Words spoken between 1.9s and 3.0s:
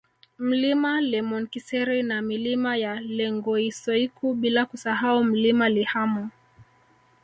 na Milima ya